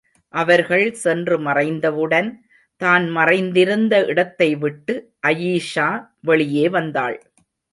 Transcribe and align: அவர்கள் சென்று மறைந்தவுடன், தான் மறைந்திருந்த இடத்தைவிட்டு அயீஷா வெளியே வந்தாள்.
அவர்கள் 0.33 0.85
சென்று 0.93 1.35
மறைந்தவுடன், 1.39 2.29
தான் 2.81 3.05
மறைந்திருந்த 3.09 3.93
இடத்தைவிட்டு 4.05 4.95
அயீஷா 5.27 5.89
வெளியே 6.21 6.65
வந்தாள். 6.69 7.17